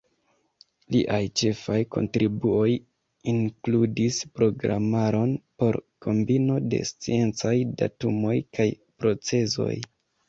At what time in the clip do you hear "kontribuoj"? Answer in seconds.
1.95-2.69